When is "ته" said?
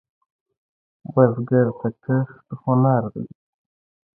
1.79-1.89